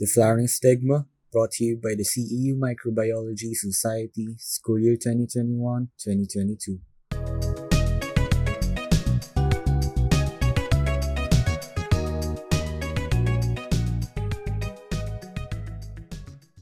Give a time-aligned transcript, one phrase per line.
[0.00, 6.80] Deflowering Stigma, brought to you by the CEU Microbiology Society, School Year 2021-2022.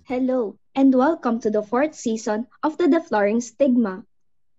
[0.03, 4.03] Hello, and welcome to the fourth season of the Deflowering Stigma,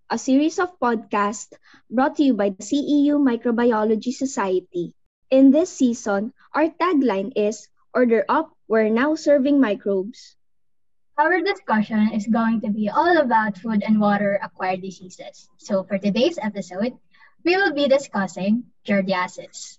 [0.09, 1.51] a series of podcasts
[1.89, 4.93] brought to you by the CEU Microbiology Society.
[5.29, 10.39] In this season, our tagline is Order Up, We're Now Serving Microbes.
[11.19, 15.51] Our discussion is going to be all about food and water acquired diseases.
[15.59, 16.95] So, for today's episode,
[17.43, 19.75] we will be discussing giardiasis.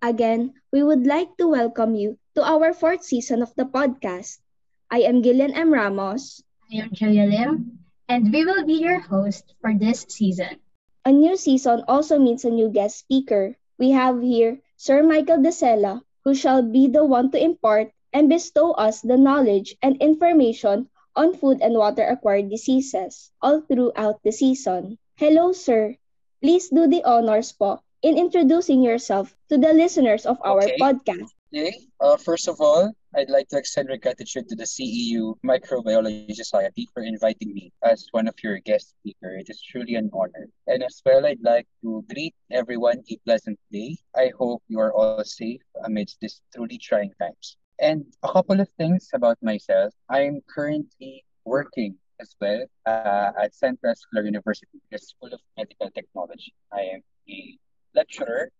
[0.00, 4.40] Again, we would like to welcome you to our fourth season of the podcast.
[4.88, 5.68] I am Gillian M.
[5.68, 6.40] Ramos.
[6.72, 10.64] I am Jhulia Lim, and we will be your host for this season.
[11.04, 13.60] A new season also means a new guest speaker.
[13.76, 18.72] We have here Sir Michael Dacela, who shall be the one to impart and bestow
[18.72, 24.98] us the knowledge and information on food and water acquired diseases all throughout the season.
[25.16, 25.96] Hello, sir.
[26.42, 30.76] Please do the honors po in introducing yourself to the listeners of our Okay.
[30.78, 31.34] podcast.
[31.52, 31.72] Okay.
[32.00, 36.70] Uh, first of all, I'd like to extend my gratitude to the CEU Microbiology Society
[36.76, 39.42] for inviting me as one of your guest speakers.
[39.42, 40.48] It is truly an honor.
[40.66, 43.96] And as well, I'd like to greet everyone a pleasant day.
[44.16, 47.56] I hope you are all safe amidst these truly trying times.
[47.80, 49.94] And a couple of things about myself.
[50.10, 56.52] I'm currently working as well uh, at Centro Escolar University, the School of Medical Technology.
[56.70, 57.56] I am a
[57.94, 58.50] lecturer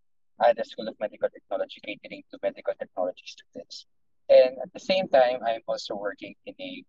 [0.43, 3.85] at the School of Medical Technology catering to medical technology students.
[4.31, 6.85] And at the same time, I'm also working in a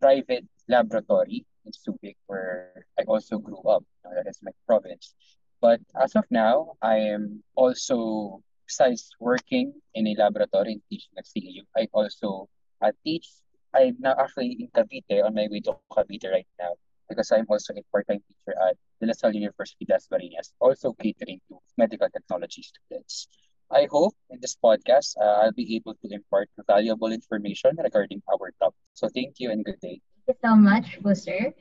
[0.00, 3.84] private laboratory in Subic where I also grew up.
[4.02, 5.14] That is my province.
[5.60, 11.24] But as of now, I am also, besides working in a laboratory and teaching at
[11.24, 12.48] CEU, I also
[12.82, 13.26] I teach.
[13.74, 16.76] I'm now actually in Cavite on my way to Cavite right now
[17.08, 21.58] because I'm also a part-time teacher at De La Salle University Dasmariñas, also catering to
[21.76, 23.28] medical technology students.
[23.70, 28.52] I hope in this podcast, uh, I'll be able to impart valuable information regarding our
[28.60, 28.80] topic.
[28.94, 30.00] So thank you and good day.
[30.24, 30.86] Thank you so much,
[31.20, 31.52] sir.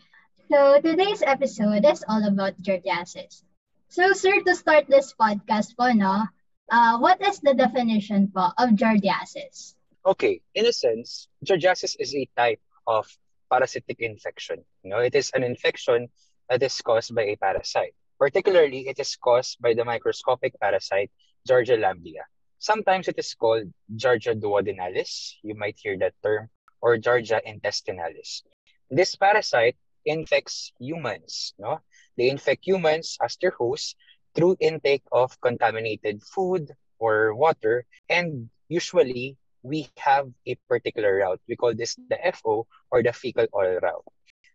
[0.47, 3.43] So, today's episode is all about giardiasis.
[3.89, 6.27] So, sir, to start this podcast po, no,
[6.71, 9.75] uh, what is the definition po of giardiasis?
[10.05, 13.07] Okay, in a sense, giardiasis is a type of
[13.51, 14.63] parasitic infection.
[14.83, 16.09] You know, it is an infection
[16.49, 17.93] that is caused by a parasite.
[18.19, 21.11] Particularly, it is caused by the microscopic parasite
[21.47, 22.25] Giardia lamblia.
[22.59, 25.35] Sometimes it is called Giardia duodenalis.
[25.43, 26.49] You might hear that term,
[26.81, 28.43] or Giardia intestinalis.
[28.89, 31.53] This parasite infects humans.
[31.57, 31.79] No,
[32.17, 33.95] they infect humans as their hosts
[34.37, 41.41] through intake of contaminated food or water, and usually we have a particular route.
[41.49, 44.05] We call this the FO or the fecal oral route.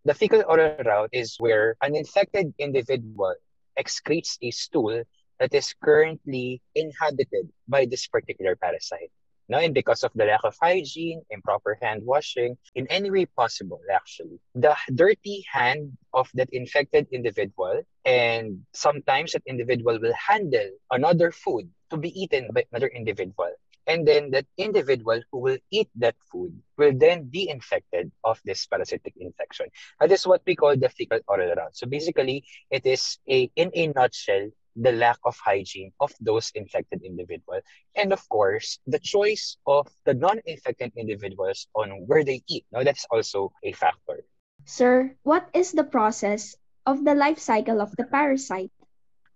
[0.04, 3.34] The fecal oral route is where an infected individual
[3.78, 5.02] excretes a stool
[5.40, 9.10] that is currently inhabited by this particular parasite.
[9.52, 13.80] No, and because of the lack of hygiene, improper hand washing, in any way possible,
[13.92, 21.30] actually, the dirty hand of that infected individual, and sometimes that individual will handle another
[21.30, 23.52] food to be eaten by another individual.
[23.86, 28.66] And then that individual who will eat that food will then be infected of this
[28.66, 29.66] parasitic infection.
[30.00, 31.76] That is what we call the fecal oral route.
[31.76, 37.02] So basically, it is a in a nutshell the lack of hygiene of those infected
[37.02, 37.62] individuals.
[37.94, 42.64] And of course, the choice of the non-infected individuals on where they eat.
[42.72, 44.24] Now that's also a factor.
[44.64, 46.56] Sir, what is the process
[46.86, 48.70] of the life cycle of the parasite?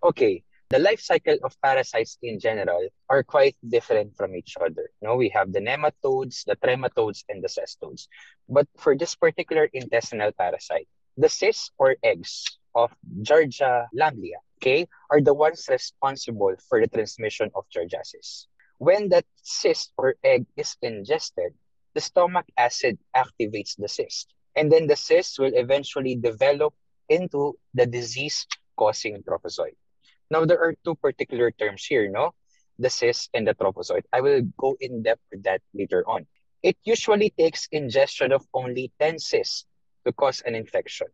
[0.03, 4.91] Okay, the life cycle of parasites in general are quite different from each other.
[5.01, 8.09] You know, we have the nematodes, the trematodes, and the cestodes.
[8.49, 12.93] But for this particular intestinal parasite, the cysts or eggs of
[13.23, 14.39] Giardia lamblia,
[15.11, 18.47] are the ones responsible for the transmission of giardiasis.
[18.79, 21.55] When that cyst or egg is ingested,
[21.95, 24.35] the stomach acid activates the cyst.
[24.57, 26.75] And then the cyst will eventually develop
[27.09, 29.79] into the disease-causing trophozoite.
[30.31, 32.35] Now, there are two particular terms here, no?
[32.79, 34.05] The cyst and the trophozoite.
[34.13, 36.27] I will go in depth with that later on.
[36.63, 39.65] It usually takes ingestion of only 10 cysts
[40.05, 41.07] to cause an infection.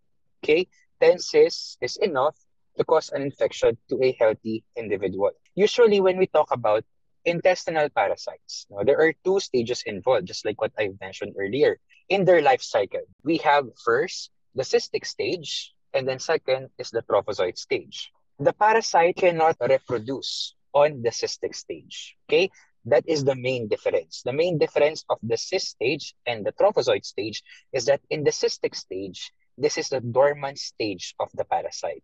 [0.43, 0.67] Okay?
[1.00, 2.37] 10 cysts is enough
[2.77, 5.31] to cause an infection to a healthy individual.
[5.55, 6.85] Usually, when we talk about
[7.25, 11.79] intestinal parasites, there are two stages involved, just like what I mentioned earlier.
[12.09, 17.03] In their life cycle, we have first the cystic stage, and then second is the
[17.03, 18.11] trophozoite stage.
[18.39, 22.17] The parasite cannot reproduce on the cystic stage.
[22.29, 22.51] Okay?
[22.85, 24.23] That is the main difference.
[24.25, 27.43] The main difference of the cyst stage and the trophozoite stage
[27.73, 32.03] is that in the cystic stage, this is the dormant stage of the parasite.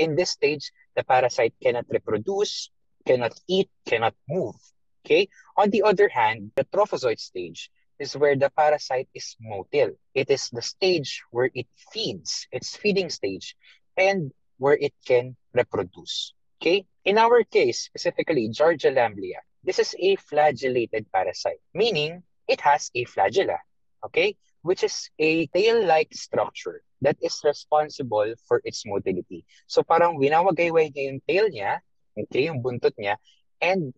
[0.00, 2.70] In this stage, the parasite cannot reproduce,
[3.06, 4.56] cannot eat, cannot move.
[5.04, 5.28] Okay?
[5.58, 9.92] On the other hand, the trophozoite stage is where the parasite is motile.
[10.14, 13.54] It is the stage where it feeds, its feeding stage,
[13.94, 16.32] and where it can reproduce.
[16.56, 16.86] Okay?
[17.04, 23.04] In our case, specifically Giardia lamblia, this is a flagellated parasite, meaning it has a
[23.04, 23.58] flagella,
[24.04, 24.34] okay?
[24.62, 29.44] Which is a tail-like structure that is responsible for its motility.
[29.66, 31.80] So parang winawagayway niya yung tail niya,
[32.16, 33.16] okay, yung buntot niya,
[33.60, 33.92] and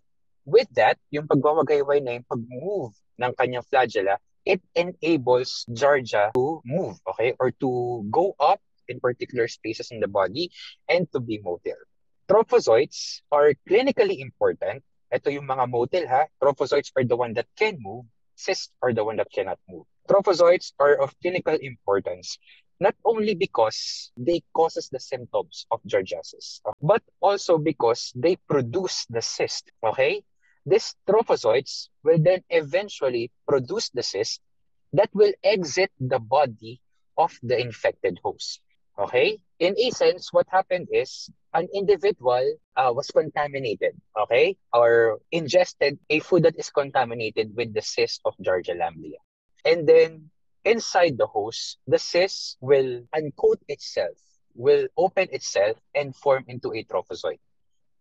[0.45, 6.99] with that, yung pagwawagayway na yung pag-move ng kanyang flagella, it enables Georgia to move,
[7.07, 8.59] okay, or to go up
[8.89, 10.51] in particular spaces in the body
[10.91, 11.79] and to be motile.
[12.27, 14.83] Trophozoites are clinically important.
[15.13, 16.27] Ito yung mga motile ha.
[16.43, 18.07] Trophozoites are the one that can move.
[18.35, 19.87] Cysts are the one that cannot move.
[20.09, 22.39] Trophozoites are of clinical importance
[22.83, 29.23] not only because they causes the symptoms of Georgiasis, but also because they produce the
[29.23, 30.25] cyst, okay?
[30.67, 34.41] These trophozoites will then eventually produce the cyst
[34.93, 36.83] that will exit the body
[37.17, 38.61] of the infected host.
[38.99, 39.39] Okay?
[39.61, 42.43] In essence, what happened is an individual
[42.77, 44.57] uh, was contaminated, okay?
[44.75, 49.23] Or ingested a food that is contaminated with the cyst of Georgia lamblia.
[49.65, 50.32] And then
[50.65, 54.17] inside the host, the cyst will uncoat itself,
[54.55, 57.41] will open itself and form into a trophozoite.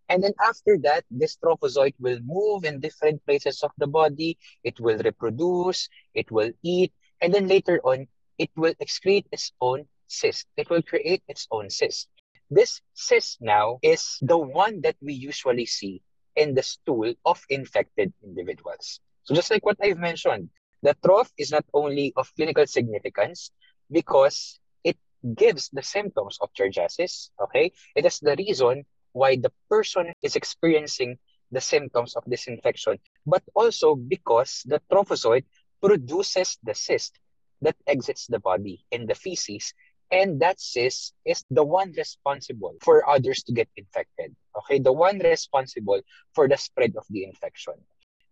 [0.09, 4.37] And then after that, this trophozoite will move in different places of the body.
[4.63, 6.91] It will reproduce, it will eat,
[7.21, 10.47] and then later on, it will excrete its own cyst.
[10.57, 12.09] It will create its own cyst.
[12.49, 16.01] This cyst now is the one that we usually see
[16.35, 18.99] in the stool of infected individuals.
[19.23, 20.49] So just like what I've mentioned,
[20.81, 23.51] the troph is not only of clinical significance
[23.89, 24.97] because it
[25.35, 27.71] gives the symptoms of Giardiasis, okay?
[27.95, 31.17] It is the reason why the person is experiencing
[31.51, 35.45] the symptoms of this infection, but also because the trophozoite
[35.81, 37.19] produces the cyst
[37.61, 39.73] that exits the body in the feces
[40.11, 44.35] and that cyst is the one responsible for others to get infected.
[44.57, 46.01] Okay, the one responsible
[46.35, 47.73] for the spread of the infection.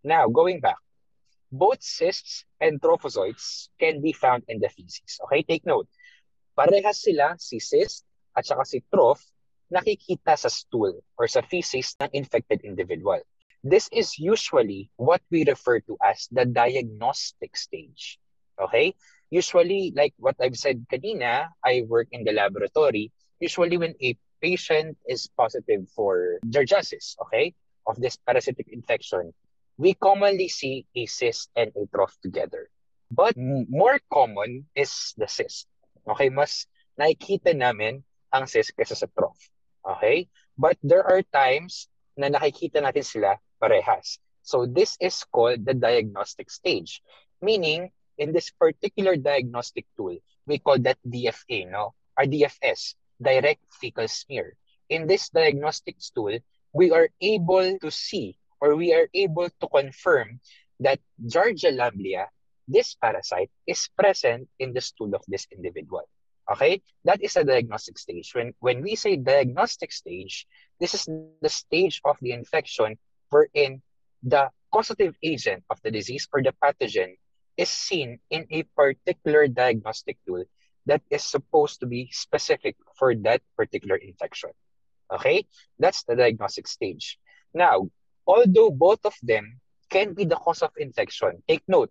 [0.04, 0.78] Now, going back,
[1.51, 5.19] both cysts and trophozoites can be found in the feces.
[5.25, 5.88] Okay, take note.
[6.57, 8.06] Parehas sila, si cyst
[8.36, 9.24] at saka si troph,
[9.74, 13.22] nakikita sa stool or sa feces ng infected individual.
[13.63, 18.19] This is usually what we refer to as the diagnostic stage.
[18.60, 18.96] Okay?
[19.30, 23.12] Usually, like what I've said kanina, I work in the laboratory.
[23.40, 27.54] Usually when a patient is positive for Georgiasis, okay,
[27.88, 29.34] of this parasitic infection,
[29.80, 32.68] we commonly see a cyst and a trough together.
[33.10, 35.72] But more common is the cyst.
[36.04, 36.68] Okay, mas
[37.00, 39.40] nakikita namin ang cyst kaysa sa trough.
[39.81, 40.28] Okay?
[40.60, 41.88] But there are times
[42.20, 44.20] na nakikita natin sila parehas.
[44.44, 47.00] So this is called the diagnostic stage.
[47.40, 51.96] Meaning, in this particular diagnostic tool, we call that DFA, no?
[52.20, 54.60] Or DFS, direct fecal smear.
[54.92, 56.36] In this diagnostic tool,
[56.75, 60.40] we are able to see or we are able to confirm
[60.80, 62.28] that Giardia lamblia,
[62.68, 66.08] this parasite, is present in the stool of this individual.
[66.51, 66.82] Okay?
[67.06, 68.32] That is a diagnostic stage.
[68.34, 70.48] When, when we say diagnostic stage,
[70.80, 72.98] this is the stage of the infection
[73.30, 73.82] wherein
[74.24, 77.16] the causative agent of the disease or the pathogen
[77.58, 80.44] is seen in a particular diagnostic tool
[80.86, 84.50] that is supposed to be specific for that particular infection.
[85.12, 85.46] Okay?
[85.78, 87.20] That's the diagnostic stage.
[87.54, 87.89] Now,
[88.29, 89.57] although both of them
[89.89, 91.89] can be the cause of infection, take note,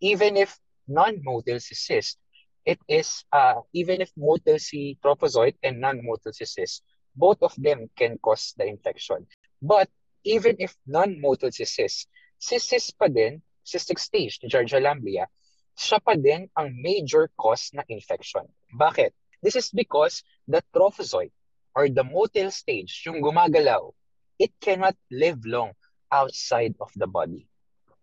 [0.00, 0.56] even if
[0.88, 2.16] non-motile cyst,
[2.64, 6.82] it is, uh, even if motile C trophozoite and non-motile cyst,
[7.14, 9.26] both of them can cause the infection.
[9.60, 9.88] But
[10.24, 12.08] even if non-motile cyst,
[12.40, 15.28] cyst pa din cystic stage Georgia lamblia,
[15.76, 18.48] siya pa din ang major cause na infection.
[18.72, 19.12] Bakit?
[19.44, 21.36] This is because the trophozoite
[21.76, 23.92] or the motile stage, yung gumagalaw,
[24.38, 25.72] it cannot live long
[26.12, 27.48] outside of the body.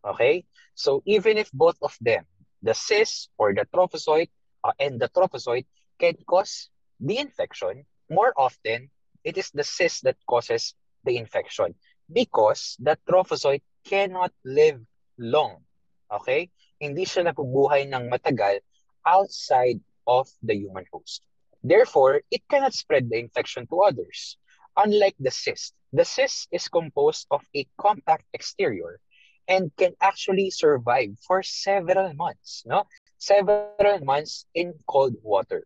[0.06, 0.46] Okay?
[0.76, 2.26] So even if both of them,
[2.62, 4.32] the cyst or the trophozoite
[4.64, 5.68] uh, and the trophozoite
[6.00, 8.90] can cause the infection, more often,
[9.24, 11.76] it is the cyst that causes the infection
[12.12, 14.80] because the trophozoite cannot live
[15.18, 15.64] long.
[16.12, 16.50] Okay?
[16.80, 18.60] Hindi siya napubuhay ng matagal
[19.08, 21.24] outside of the human host.
[21.64, 24.36] Therefore, it cannot spread the infection to others.
[24.76, 29.00] Unlike the cyst, the cyst is composed of a compact exterior
[29.48, 32.90] and can actually survive for several months, no?
[33.18, 35.64] Several months in cold water.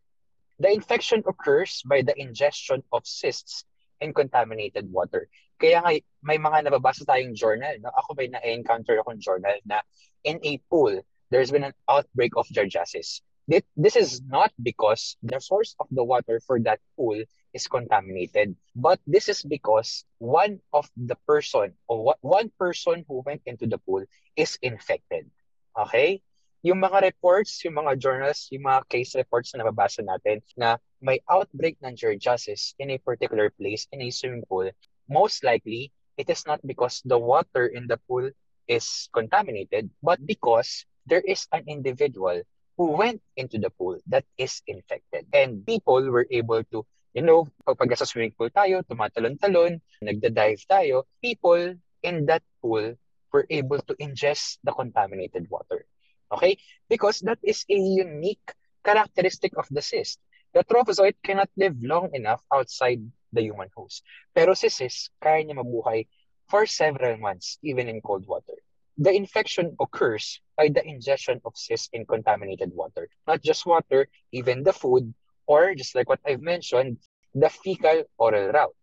[0.59, 3.63] The infection occurs by the ingestion of cysts
[4.01, 5.29] in contaminated water.
[5.57, 7.73] Kaya nga, may mga nababasa tayong journal.
[7.81, 7.89] No?
[7.97, 9.81] Ako may na-encounter akong journal na
[10.21, 13.21] in a pool, there's been an outbreak of Giardiasis.
[13.47, 17.23] This is not because the source of the water for that pool
[17.53, 23.41] is contaminated, but this is because one of the person or one person who went
[23.45, 24.03] into the pool
[24.35, 25.29] is infected.
[25.77, 26.21] Okay?
[26.67, 31.21] yung mga reports, yung mga journals, yung mga case reports na nababasa natin na may
[31.29, 34.67] outbreak ng Giardiasis in a particular place, in a swimming pool,
[35.07, 38.27] most likely, it is not because the water in the pool
[38.67, 42.41] is contaminated, but because there is an individual
[42.75, 45.25] who went into the pool that is infected.
[45.31, 51.03] And people were able to, you know, pag sa swimming pool tayo, tumatalon-talon, nagda-dive tayo,
[51.21, 52.95] people in that pool
[53.31, 55.85] were able to ingest the contaminated water.
[56.31, 56.57] Okay?
[56.89, 60.19] Because that is a unique characteristic of the cyst.
[60.53, 64.03] The trophozoite cannot live long enough outside the human host.
[64.33, 66.07] Pero si cyst, kaya niya mabuhay
[66.47, 68.55] for several months, even in cold water.
[68.97, 73.09] The infection occurs by the ingestion of cysts in contaminated water.
[73.27, 75.13] Not just water, even the food,
[75.47, 76.97] or just like what I've mentioned,
[77.33, 78.75] the fecal oral route.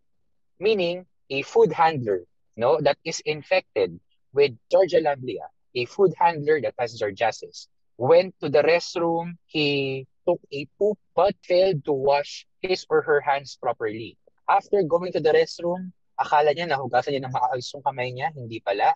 [0.59, 2.25] Meaning, a food handler
[2.56, 3.99] no, that is infected
[4.33, 7.66] with Georgia lamblia a food handler that has Giardiasis,
[7.99, 13.21] went to the restroom, he took a poop but failed to wash his or her
[13.21, 14.16] hands properly.
[14.49, 18.62] After going to the restroom, akala niya nahugasan niya ng maayos yung kamay niya, hindi
[18.62, 18.94] pala.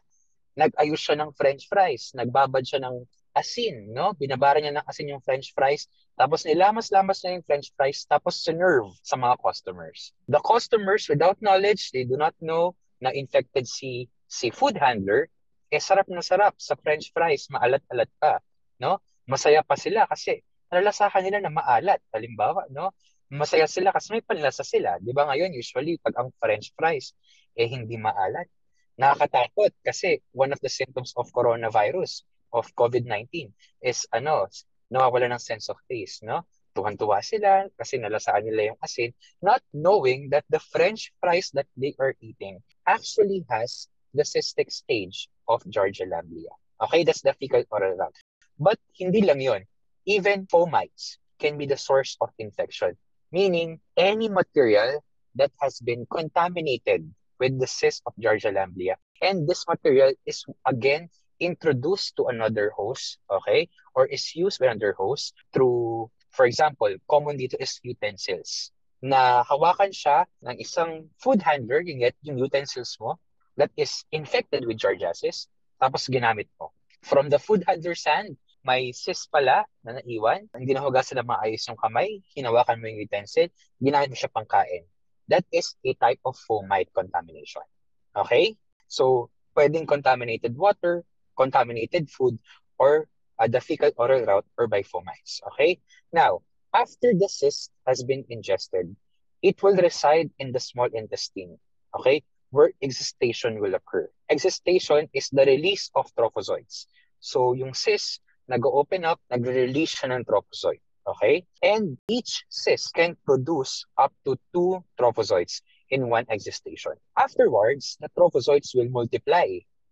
[0.55, 2.97] Nag-ayos siya ng french fries, nagbabad siya ng
[3.35, 4.15] asin, no?
[4.15, 5.87] Binabara niya ng asin yung french fries,
[6.19, 10.11] tapos nilamas-lamas niya yung french fries, tapos sinerve sa mga customers.
[10.27, 15.31] The customers, without knowledge, they do not know na infected si, si food handler,
[15.71, 18.43] eh sarap na sarap sa french fries, maalat-alat pa,
[18.83, 18.99] no?
[19.31, 20.43] Masaya pa sila kasi
[20.75, 22.01] nalalasahan nila na maalat.
[22.11, 22.93] Halimbawa, no?
[23.29, 24.97] Masaya sila kasi may panlasa sila.
[24.99, 27.13] Di ba ngayon, usually, pag ang french fries,
[27.53, 28.49] eh hindi maalat.
[28.97, 33.53] Nakakatakot kasi one of the symptoms of coronavirus, of COVID-19,
[33.85, 34.49] is ano,
[34.91, 36.45] nawawala ng sense of taste, no?
[36.77, 39.11] Tuhan-tuwa sila kasi nalasaan nila yung asin,
[39.43, 45.29] not knowing that the french fries that they are eating actually has the cystic stage
[45.49, 46.53] of Georgia lamblia.
[46.79, 48.19] Okay, that's the fecal oral route.
[48.59, 49.67] But hindi lang yon.
[50.07, 52.97] Even fomites can be the source of infection,
[53.33, 55.03] meaning any material
[55.35, 57.07] that has been contaminated
[57.39, 58.97] with the cyst of Georgia lamblia.
[59.23, 64.95] And this material is again introduced to another host, okay, or is used by another
[64.95, 68.71] host through, for example, common dito is utensils.
[69.03, 73.19] Na hawakan siya ng isang food handler, yung, yung utensils mo,
[73.59, 75.51] that is infected with Giardiasis,
[75.83, 76.71] tapos ginamit mo.
[77.03, 81.79] From the food handler's hand, may cyst pala na naiwan, hindi nahugasan na maayos yung
[81.79, 83.51] kamay, hinawakan mo yung utensil,
[83.83, 84.87] ginamit mo siya pangkain.
[85.27, 87.67] That is a type of fomite contamination.
[88.15, 88.55] Okay?
[88.87, 91.03] So, pwedeng contaminated water,
[91.35, 92.39] contaminated food,
[92.79, 95.41] or uh, the fecal oral route or by fomites.
[95.53, 95.81] Okay?
[96.13, 96.43] Now,
[96.75, 98.95] after the cyst has been ingested,
[99.43, 101.59] it will reside in the small intestine.
[101.99, 102.23] Okay?
[102.51, 104.09] where excitation will occur.
[104.29, 106.87] Excitation is the release of trophozoites.
[107.21, 110.85] So yung cyst, nag-open up, nagre-release siya ng trophozoite.
[111.09, 111.45] Okay?
[111.63, 116.97] And each cyst can produce up to two trophozoites in one excitation.
[117.17, 119.49] Afterwards, the trophozoites will multiply.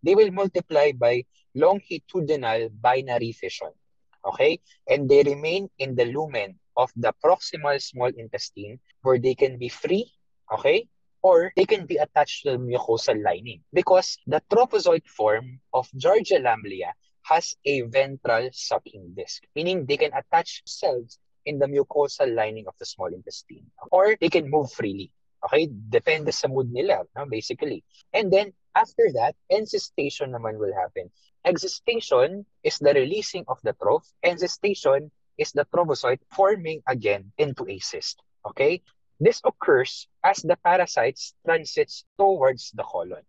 [0.07, 1.27] They will multiply by
[1.59, 3.75] longitudinal binary fission.
[4.23, 4.61] Okay?
[4.87, 9.69] And they remain in the lumen of the proximal small intestine where they can be
[9.69, 10.13] free,
[10.53, 10.87] okay,
[11.23, 16.39] or they can be attached to the mucosal lining because the trophozoite form of Georgia
[16.39, 22.67] lamblia has a ventral sucking disc, meaning they can attach cells in the mucosal lining
[22.69, 25.11] of the small intestine or they can move freely.
[25.43, 25.67] Okay?
[25.67, 27.27] Depende sa mood nila, no?
[27.27, 27.83] basically.
[28.13, 31.09] And then, after that, encystation naman will happen.
[31.49, 34.05] Excystation is the releasing of the troph.
[34.23, 38.21] Encystation is the trophozoite forming again into a cyst.
[38.45, 38.83] Okay?
[39.19, 43.25] This occurs as the parasites transits towards the colon.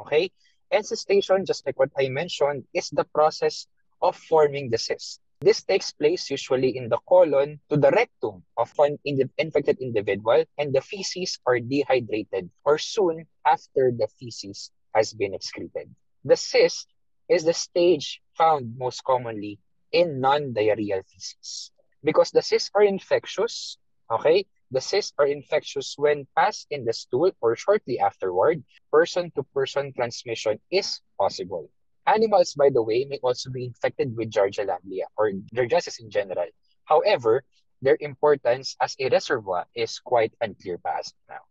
[0.00, 0.32] Okay?
[0.72, 3.68] Encystation, just like what I mentioned, is the process
[4.02, 5.20] of forming the cyst.
[5.40, 8.98] This takes place usually in the colon to the rectum of an
[9.38, 15.94] infected individual, and the feces are dehydrated or soon after the feces has been excreted.
[16.26, 16.90] The cyst
[17.30, 19.62] is the stage found most commonly
[19.94, 21.70] in non-diarrheal feces.
[22.02, 23.78] Because the cysts are infectious,
[24.10, 28.62] okay, the cysts are infectious when passed in the stool or shortly afterward.
[28.90, 31.70] Person-to-person transmission is possible.
[32.06, 36.48] Animals, by the way, may also be infected with Giardia lamblia or Giardiasis in general.
[36.84, 37.44] However,
[37.80, 41.44] their importance as a reservoir is quite unclear pa as of now.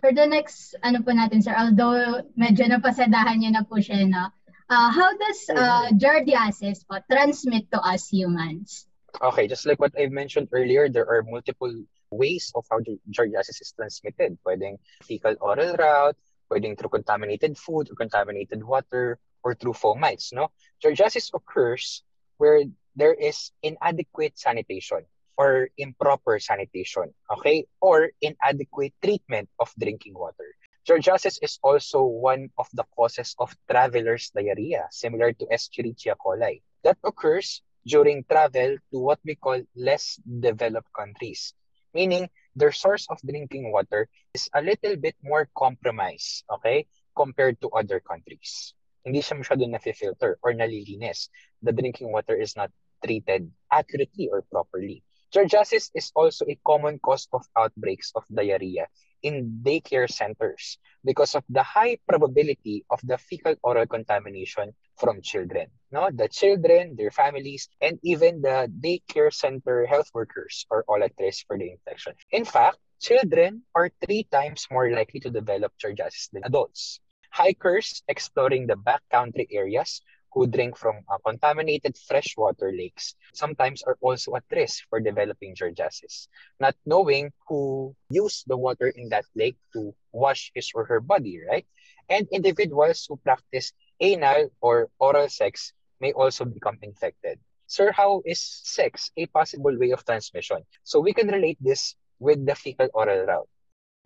[0.00, 4.30] For the next, ano po natin, sir, although medyo napasadahan niyo na po siya, no?
[4.68, 8.86] Uh, how does uh, Giardiasis po transmit to us humans?
[9.18, 11.72] Okay, just like what I mentioned earlier, there are multiple
[12.12, 12.78] ways of how
[13.10, 14.38] Giardiasis is transmitted.
[14.46, 16.16] Pwedeng fecal-oral route,
[16.52, 20.30] pwedeng through contaminated food or contaminated water, or through fomites.
[20.30, 20.52] No?
[20.84, 22.04] Giardiasis occurs
[22.36, 22.62] where
[22.94, 25.08] there is inadequate sanitation
[25.38, 30.50] or improper sanitation, okay, or inadequate treatment of drinking water.
[30.82, 36.60] Giardiasis is also one of the causes of traveler's diarrhea, similar to Escherichia coli.
[36.82, 41.54] That occurs during travel to what we call less developed countries,
[41.94, 47.70] meaning their source of drinking water is a little bit more compromised, okay, compared to
[47.70, 48.74] other countries.
[49.04, 51.30] Hindi siya masyado na-filter or nalilinis.
[51.62, 52.72] The drinking water is not
[53.04, 55.04] treated accurately or properly.
[55.32, 58.88] Giardiasis is also a common cause of outbreaks of diarrhea
[59.22, 65.66] in daycare centers because of the high probability of the fecal oral contamination from children.
[65.90, 71.12] No, the children, their families, and even the daycare center health workers are all at
[71.18, 72.14] risk for the infection.
[72.30, 77.00] In fact, children are three times more likely to develop giardiasis than adults.
[77.30, 80.00] Hikers exploring the backcountry areas
[80.32, 86.28] who drink from uh, contaminated freshwater lakes sometimes are also at risk for developing giardiasis,
[86.60, 91.40] not knowing who used the water in that lake to wash his or her body,
[91.48, 91.66] right?
[92.08, 97.38] And individuals who practice anal or oral sex may also become infected.
[97.66, 100.64] Sir, how is sex a possible way of transmission?
[100.84, 103.48] So we can relate this with the fecal oral route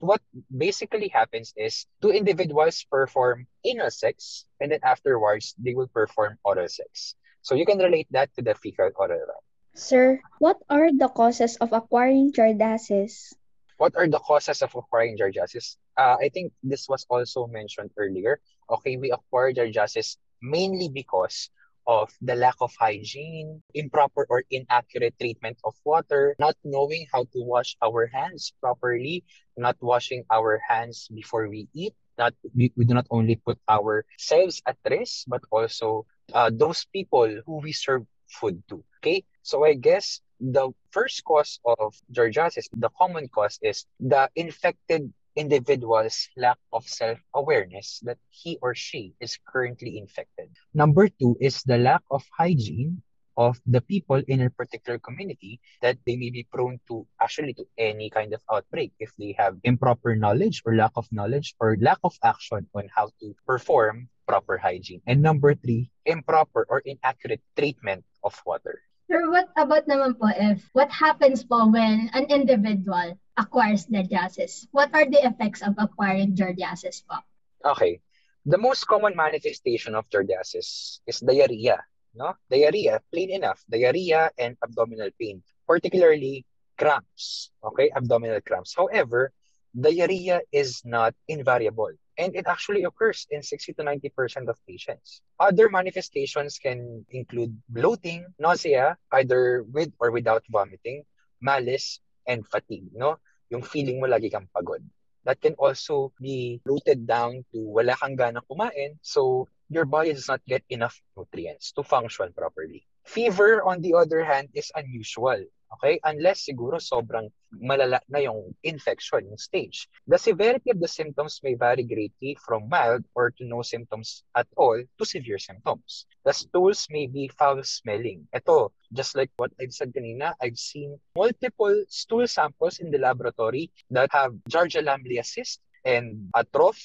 [0.02, 0.18] what
[0.50, 6.66] basically happens is two individuals perform anal sex and then afterwards they will perform oral
[6.66, 7.14] sex.
[7.42, 9.46] So you can relate that to the fecal oral route.
[9.78, 13.30] Sir, what are the causes of acquiring giardiasis?
[13.78, 15.78] What are the causes of acquiring giardiasis?
[15.96, 18.42] Uh, I think this was also mentioned earlier.
[18.68, 21.48] Okay, we acquire giardiasis mainly because
[21.86, 27.42] of the lack of hygiene, improper or inaccurate treatment of water, not knowing how to
[27.42, 29.24] wash our hands properly,
[29.56, 31.94] not washing our hands before we eat.
[32.18, 37.40] Not we, we do not only put ourselves at risk, but also uh, those people
[37.46, 38.84] who we serve food to.
[39.00, 45.12] Okay, so I guess the first cause of giardiasis, the common cause is the infected
[45.36, 50.50] individual's lack of self-awareness that he or she is currently infected.
[50.74, 53.02] Number two is the lack of hygiene
[53.36, 57.64] of the people in a particular community that they may be prone to actually to
[57.78, 61.98] any kind of outbreak if they have improper knowledge or lack of knowledge or lack
[62.04, 65.00] of action on how to perform proper hygiene.
[65.06, 68.80] And number three, improper or inaccurate treatment of water.
[69.10, 74.66] Sir, what about naman po if what happens po when an individual acquires giardiasis?
[74.72, 77.20] What are the effects of acquiring giardiasis po?
[77.64, 78.00] Okay.
[78.44, 81.78] The most common manifestation of giardiasis is diarrhea.
[82.14, 82.34] No?
[82.50, 83.62] Diarrhea, plain enough.
[83.70, 86.44] Diarrhea and abdominal pain, particularly
[86.76, 87.50] cramps.
[87.62, 88.74] Okay, abdominal cramps.
[88.76, 89.32] However,
[89.72, 95.22] diarrhea is not invariable and it actually occurs in 60 to 90% of patients.
[95.40, 101.04] Other manifestations can include bloating, nausea, either with or without vomiting,
[101.40, 103.18] malaise, and fatigue, no?
[103.50, 104.82] Yung feeling mo lagi kang pagod.
[105.22, 110.26] That can also be rooted down to wala kang gana kumain, so your body does
[110.26, 112.84] not get enough nutrients to function properly.
[113.04, 115.44] Fever, on the other hand, is unusual.
[115.78, 115.98] Okay?
[116.04, 119.88] Unless siguro sobrang malala na yung infection, yung stage.
[120.06, 124.46] The severity of the symptoms may vary greatly from mild or to no symptoms at
[124.56, 126.06] all to severe symptoms.
[126.24, 128.28] The stools may be foul-smelling.
[128.36, 133.72] Ito, just like what I've said kanina, I've seen multiple stool samples in the laboratory
[133.90, 136.44] that have Giardia lamblia cyst and a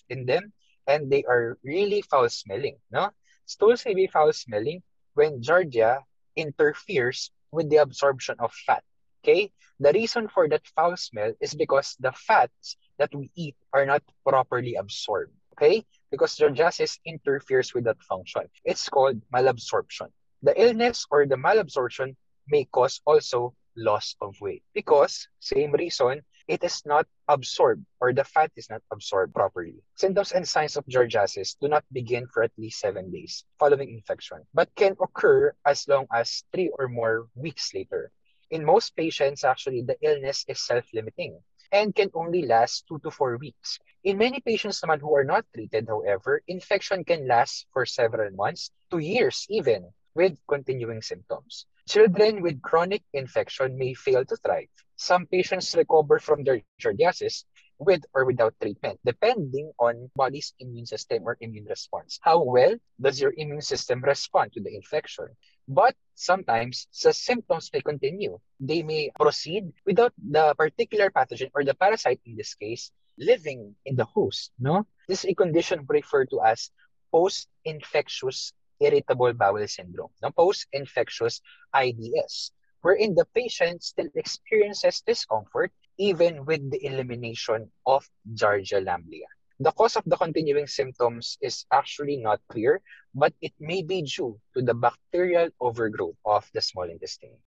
[0.10, 0.52] in them,
[0.88, 2.78] and they are really foul-smelling.
[2.92, 3.12] No?
[3.46, 4.82] Stools may be foul-smelling
[5.18, 6.06] when Giardia
[6.38, 8.84] interferes with the absorption of fat.
[9.26, 9.52] Okay?
[9.80, 14.04] The reason for that foul smell is because the fats that we eat are not
[14.22, 15.34] properly absorbed.
[15.58, 15.84] Okay?
[16.12, 18.46] Because giardiasis interferes with that function.
[18.64, 20.14] It's called malabsorption.
[20.44, 22.16] The illness or the malabsorption
[22.48, 28.24] may cause also loss of weight because same reason it is not absorbed or the
[28.24, 29.84] fat is not absorbed properly.
[29.96, 34.42] Symptoms and signs of giardiasis do not begin for at least seven days following infection,
[34.54, 38.12] but can occur as long as three or more weeks later.
[38.50, 41.40] In most patients, actually, the illness is self-limiting.
[41.72, 43.80] and can only last two to four weeks.
[44.04, 48.72] In many patients naman who are not treated, however, infection can last for several months
[48.92, 51.66] to years even with continuing symptoms.
[51.88, 54.68] Children with chronic infection may fail to thrive.
[54.98, 57.46] Some patients recover from their giardiasis
[57.80, 62.20] with or without treatment, depending on body's immune system or immune response.
[62.22, 65.32] How well does your immune system respond to the infection?
[65.68, 68.38] But sometimes the symptoms may continue.
[68.60, 73.96] They may proceed without the particular pathogen or the parasite in this case living in
[73.96, 74.52] the host.
[74.60, 76.70] No, this is a condition referred to as
[77.14, 81.42] post-infectious irritable bowel syndrome, the post-infectious
[81.76, 89.28] IBS, wherein the patient still experiences discomfort even with the elimination of Giardia lamblia.
[89.60, 92.82] The cause of the continuing symptoms is actually not clear,
[93.16, 97.42] but it may be due to the bacterial overgrowth of the small intestine.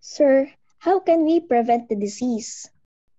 [0.00, 2.68] Sir, how can we prevent the disease?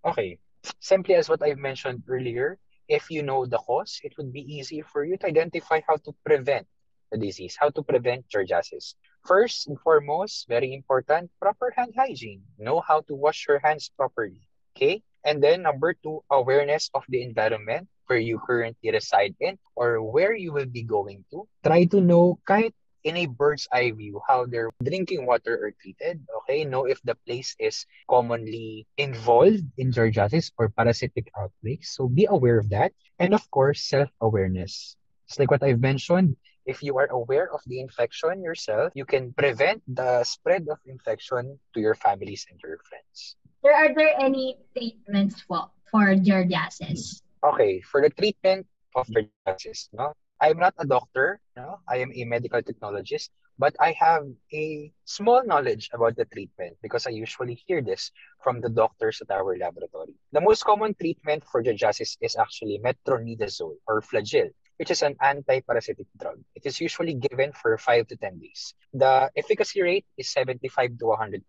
[0.06, 0.38] Okay,
[0.80, 4.82] simply as what I mentioned earlier, if you know the cause, it would be easy
[4.82, 6.68] for you to identify how to prevent
[7.12, 8.96] the disease, how to prevent giardiasis.
[9.26, 12.42] First and foremost, very important, proper hand hygiene.
[12.58, 14.48] Know how to wash your hands properly.
[14.76, 15.04] Okay?
[15.26, 20.34] And then number two, awareness of the environment where you currently reside in or where
[20.36, 21.48] you will be going to.
[21.64, 26.24] Try to know kahit in a bird's eye view how their drinking water are treated.
[26.44, 31.96] Okay, know if the place is commonly involved in giardiasis or parasitic outbreaks.
[31.96, 32.92] So be aware of that.
[33.20, 34.96] And of course, self-awareness.
[35.28, 36.36] It's like what I've mentioned.
[36.70, 41.58] If you are aware of the infection yourself, you can prevent the spread of infection
[41.74, 43.42] to your families and your friends.
[43.66, 47.26] There are there any treatments for, for giardiasis?
[47.42, 52.24] Okay, for the treatment of giardiasis, no, I'm not a doctor, no, I am a
[52.30, 57.82] medical technologist, but I have a small knowledge about the treatment because I usually hear
[57.82, 58.14] this
[58.46, 60.14] from the doctors at our laboratory.
[60.38, 66.08] The most common treatment for giardiasis is actually metronidazole or flagyl which is an anti-parasitic
[66.18, 66.40] drug.
[66.56, 68.74] It is usually given for 5 to 10 days.
[68.94, 71.44] The efficacy rate is 75 to 100%,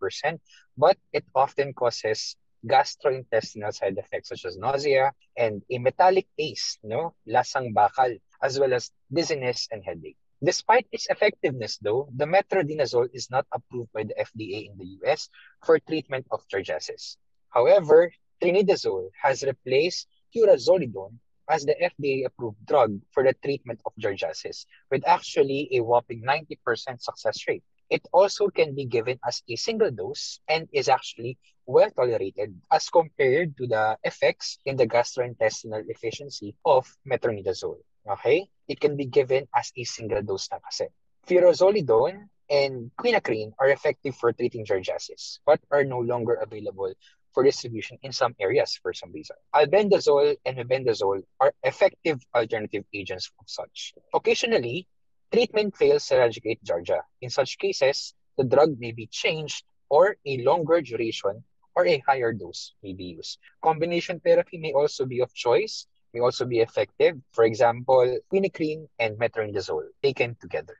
[0.76, 2.34] but it often causes
[2.66, 7.14] gastrointestinal side effects such as nausea and a metallic taste, no?
[7.22, 10.18] lasang bakal, as well as dizziness and headache.
[10.42, 15.28] Despite its effectiveness, though, the metronidazole is not approved by the FDA in the US
[15.62, 17.16] for treatment of giardiasis.
[17.50, 18.10] However,
[18.42, 21.14] tinidazole has replaced furazolidone
[21.50, 27.44] as the FDA-approved drug for the treatment of giardiasis, with actually a whopping 90% success
[27.48, 27.64] rate.
[27.90, 32.88] It also can be given as a single dose and is actually well tolerated as
[32.88, 37.82] compared to the effects in the gastrointestinal efficiency of metronidazole.
[38.08, 38.48] Okay?
[38.68, 40.86] It can be given as a single dose na kasi.
[41.26, 46.92] Furazolidone and quinacrine are effective for treating giardiasis but are no longer available
[47.32, 49.36] for distribution in some areas for some reason.
[49.54, 53.94] Albendazole and mebendazole are effective alternative agents of such.
[54.14, 54.86] Occasionally,
[55.32, 57.02] treatment fails to eradicate Giardia.
[57.20, 62.32] In such cases, the drug may be changed or a longer duration or a higher
[62.32, 63.38] dose may be used.
[63.62, 67.16] Combination therapy may also be of choice, may also be effective.
[67.32, 70.76] For example, quinacrine and metronidazole taken together.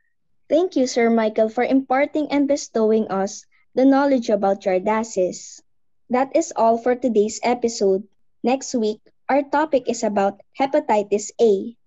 [0.48, 5.62] Thank you, Sir Michael, for imparting and bestowing us the knowledge about giardiasis.
[6.11, 8.03] That is all for today's episode.
[8.42, 8.99] Next week,
[9.31, 11.79] our topic is about hepatitis A.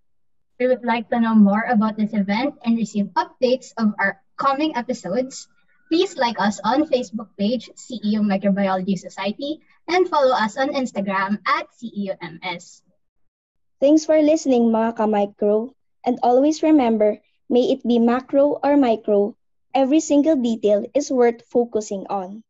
[0.56, 4.24] If you would like to know more about this event and receive updates of our
[4.40, 5.52] coming episodes,
[5.92, 9.60] please like us on Facebook page CEU Microbiology Society
[9.92, 12.80] and follow us on Instagram at CEUMS.
[13.84, 15.76] Thanks for listening mga ka-micro.
[16.08, 17.20] And always remember,
[17.52, 19.36] may it be macro or micro,
[19.76, 22.48] every single detail is worth focusing on.